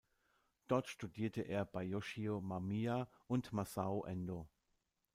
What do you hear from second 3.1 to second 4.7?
und Masao Endo.